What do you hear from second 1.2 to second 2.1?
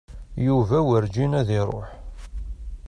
ad iṛuḥ.